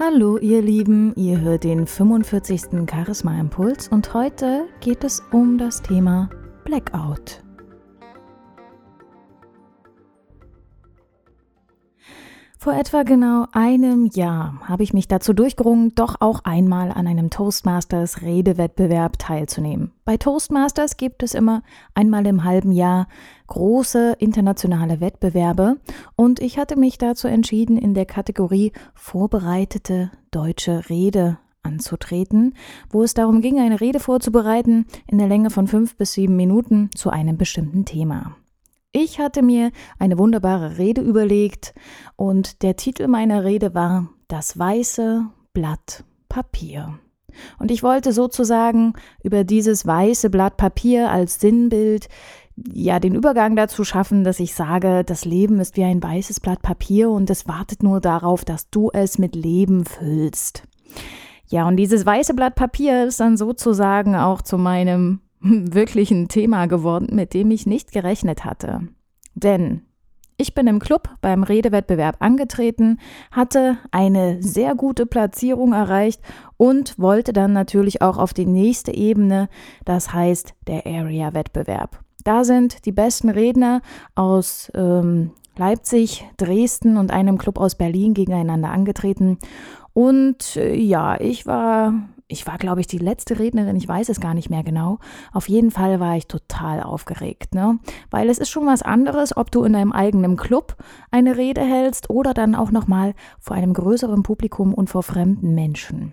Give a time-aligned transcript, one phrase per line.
[0.00, 2.88] Hallo ihr Lieben, ihr hört den 45.
[2.88, 6.30] Charisma Impuls und heute geht es um das Thema
[6.64, 7.42] Blackout.
[12.68, 17.30] Vor etwa genau einem Jahr habe ich mich dazu durchgerungen, doch auch einmal an einem
[17.30, 19.92] Toastmasters Redewettbewerb teilzunehmen.
[20.04, 21.62] Bei Toastmasters gibt es immer
[21.94, 23.08] einmal im halben Jahr
[23.46, 25.78] große internationale Wettbewerbe
[26.14, 32.54] und ich hatte mich dazu entschieden, in der Kategorie vorbereitete deutsche Rede anzutreten,
[32.90, 36.90] wo es darum ging, eine Rede vorzubereiten in der Länge von fünf bis sieben Minuten
[36.94, 38.36] zu einem bestimmten Thema.
[38.92, 41.74] Ich hatte mir eine wunderbare Rede überlegt
[42.16, 46.98] und der Titel meiner Rede war Das weiße Blatt Papier.
[47.58, 52.08] Und ich wollte sozusagen über dieses weiße Blatt Papier als Sinnbild
[52.72, 56.62] ja den Übergang dazu schaffen, dass ich sage, das Leben ist wie ein weißes Blatt
[56.62, 60.62] Papier und es wartet nur darauf, dass du es mit Leben füllst.
[61.46, 66.66] Ja, und dieses weiße Blatt Papier ist dann sozusagen auch zu meinem wirklich ein Thema
[66.66, 68.88] geworden, mit dem ich nicht gerechnet hatte.
[69.34, 69.82] Denn
[70.40, 73.00] ich bin im Club beim Redewettbewerb angetreten,
[73.32, 76.20] hatte eine sehr gute Platzierung erreicht
[76.56, 79.48] und wollte dann natürlich auch auf die nächste Ebene,
[79.84, 82.04] das heißt der Area-Wettbewerb.
[82.22, 83.82] Da sind die besten Redner
[84.14, 89.38] aus ähm, Leipzig, Dresden und einem Club aus Berlin gegeneinander angetreten.
[89.98, 91.92] Und äh, ja, ich war
[92.28, 95.00] ich war, glaube ich, die letzte Rednerin, ich weiß es gar nicht mehr genau.
[95.32, 97.80] Auf jeden Fall war ich total aufgeregt, ne?
[98.08, 100.76] Weil es ist schon was anderes, ob du in deinem eigenen Club
[101.10, 106.12] eine Rede hältst oder dann auch nochmal vor einem größeren Publikum und vor fremden Menschen.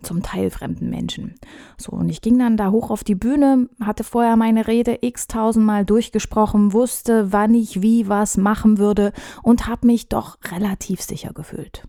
[0.00, 1.34] Zum Teil fremden Menschen.
[1.76, 5.26] So, und ich ging dann da hoch auf die Bühne, hatte vorher meine Rede x
[5.26, 11.34] tausendmal durchgesprochen, wusste, wann ich wie was machen würde und habe mich doch relativ sicher
[11.34, 11.86] gefühlt.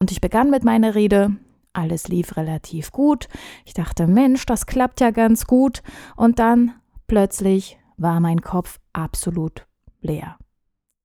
[0.00, 1.36] Und ich begann mit meiner Rede,
[1.72, 3.28] alles lief relativ gut.
[3.64, 5.82] Ich dachte, Mensch, das klappt ja ganz gut.
[6.16, 6.74] Und dann
[7.06, 9.66] plötzlich war mein Kopf absolut
[10.00, 10.36] leer.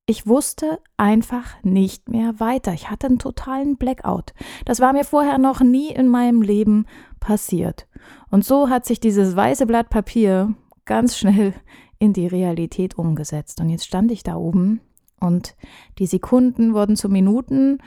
[0.08, 2.74] Ich wusste einfach nicht mehr weiter.
[2.74, 4.34] Ich hatte einen totalen Blackout.
[4.66, 6.86] Das war mir vorher noch nie in meinem Leben
[7.20, 7.88] passiert.
[8.30, 10.54] Und so hat sich dieses weiße Blatt Papier
[10.86, 11.54] ganz schnell
[12.00, 13.62] in die Realität umgesetzt.
[13.62, 14.82] Und jetzt stand ich da oben
[15.22, 15.56] und
[16.00, 17.78] die Sekunden wurden zu Minuten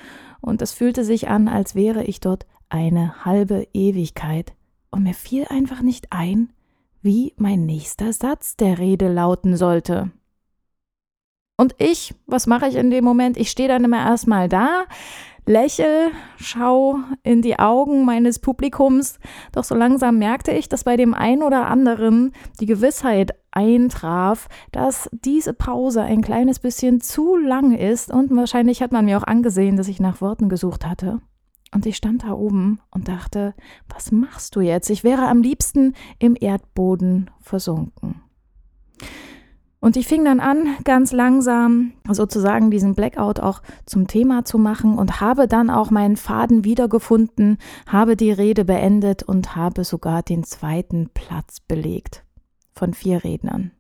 [0.41, 4.55] und es fühlte sich an, als wäre ich dort eine halbe Ewigkeit
[4.91, 6.53] und mir fiel einfach nicht ein,
[7.03, 10.11] wie mein nächster Satz der Rede lauten sollte.
[11.56, 13.37] Und ich, was mache ich in dem Moment?
[13.37, 14.84] Ich stehe dann immer erstmal da,
[15.47, 19.19] lächel, schau in die Augen meines Publikums,
[19.53, 25.09] doch so langsam merkte ich, dass bei dem einen oder anderen die Gewissheit eintraf, dass
[25.12, 29.77] diese Pause ein kleines bisschen zu lang ist und wahrscheinlich hat man mir auch angesehen,
[29.77, 31.21] dass ich nach Worten gesucht hatte.
[31.72, 33.55] Und ich stand da oben und dachte,
[33.88, 34.91] was machst du jetzt?
[34.91, 38.24] Ich wäre am liebsten im Erdboden versunken.
[39.84, 44.97] Und ich fing dann an, ganz langsam sozusagen diesen Blackout auch zum Thema zu machen
[44.97, 50.43] und habe dann auch meinen Faden wiedergefunden, habe die Rede beendet und habe sogar den
[50.43, 52.25] zweiten Platz belegt
[52.73, 53.73] von vier Rednern.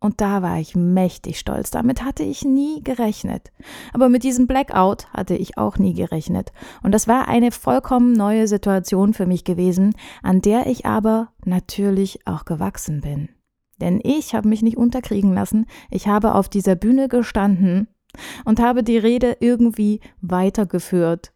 [0.00, 1.70] Und da war ich mächtig stolz.
[1.70, 3.52] Damit hatte ich nie gerechnet.
[3.92, 6.52] Aber mit diesem Blackout hatte ich auch nie gerechnet.
[6.82, 12.26] Und das war eine vollkommen neue Situation für mich gewesen, an der ich aber natürlich
[12.26, 13.28] auch gewachsen bin.
[13.84, 15.66] Denn ich habe mich nicht unterkriegen lassen.
[15.90, 17.86] Ich habe auf dieser Bühne gestanden
[18.46, 21.34] und habe die Rede irgendwie weitergeführt.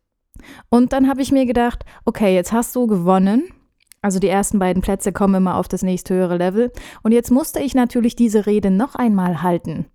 [0.70, 3.52] Und dann habe ich mir gedacht, okay, jetzt hast du gewonnen
[4.00, 6.72] also die ersten beiden Plätze kommen immer auf das nächsthöhere Level.
[7.02, 9.86] Und jetzt musste ich natürlich diese Rede noch einmal halten.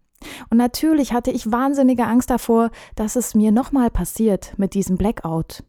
[0.50, 5.64] Und natürlich hatte ich wahnsinnige Angst davor, dass es mir nochmal passiert mit diesem Blackout.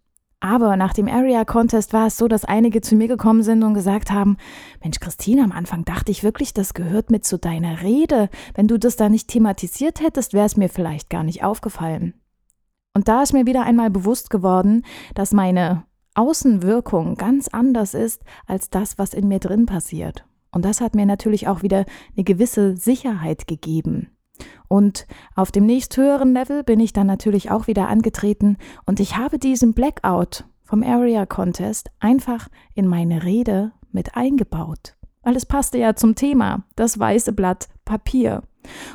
[0.44, 3.72] Aber nach dem Area Contest war es so, dass einige zu mir gekommen sind und
[3.72, 4.36] gesagt haben,
[4.82, 8.28] Mensch, Christine, am Anfang dachte ich wirklich, das gehört mit zu deiner Rede.
[8.54, 12.12] Wenn du das da nicht thematisiert hättest, wäre es mir vielleicht gar nicht aufgefallen.
[12.92, 18.68] Und da ist mir wieder einmal bewusst geworden, dass meine Außenwirkung ganz anders ist als
[18.68, 20.26] das, was in mir drin passiert.
[20.50, 21.86] Und das hat mir natürlich auch wieder
[22.16, 24.13] eine gewisse Sicherheit gegeben.
[24.68, 29.38] Und auf dem nächsthöheren Level bin ich dann natürlich auch wieder angetreten und ich habe
[29.38, 34.96] diesen Blackout vom Area Contest einfach in meine Rede mit eingebaut.
[35.22, 38.42] Weil es passte ja zum Thema, das weiße Blatt Papier.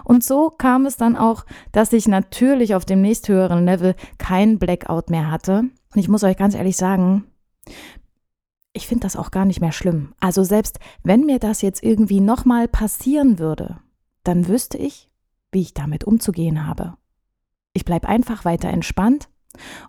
[0.03, 5.09] Und so kam es dann auch, dass ich natürlich auf dem nächsthöheren Level kein Blackout
[5.09, 7.25] mehr hatte, und ich muss euch ganz ehrlich sagen,
[8.73, 10.13] ich finde das auch gar nicht mehr schlimm.
[10.19, 13.79] Also selbst wenn mir das jetzt irgendwie nochmal passieren würde,
[14.23, 15.08] dann wüsste ich,
[15.51, 16.95] wie ich damit umzugehen habe.
[17.73, 19.29] Ich bleibe einfach weiter entspannt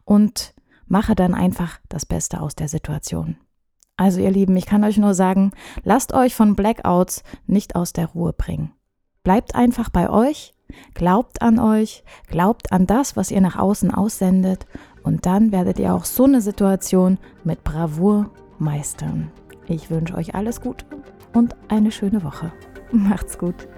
[0.04, 0.54] und
[0.86, 3.36] mache dann einfach das Beste aus der Situation.
[3.96, 5.52] Also ihr Lieben, ich kann euch nur sagen,
[5.82, 8.72] lasst euch von Blackouts nicht aus der Ruhe bringen.
[9.22, 10.54] Bleibt einfach bei euch,
[10.94, 14.66] glaubt an euch, glaubt an das, was ihr nach außen aussendet
[15.02, 19.30] und dann werdet ihr auch so eine Situation mit Bravour meistern.
[19.66, 20.86] Ich wünsche euch alles Gute
[21.34, 22.52] und eine schöne Woche.
[22.92, 23.68] Macht's gut.